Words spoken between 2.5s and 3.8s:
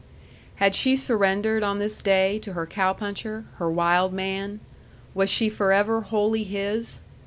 her cow puncher, her